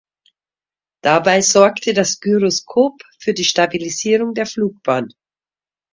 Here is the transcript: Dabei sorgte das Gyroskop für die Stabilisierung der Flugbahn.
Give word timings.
Dabei 1.03 1.43
sorgte 1.43 1.93
das 1.93 2.19
Gyroskop 2.19 3.03
für 3.19 3.35
die 3.35 3.43
Stabilisierung 3.43 4.33
der 4.33 4.47
Flugbahn. 4.47 5.13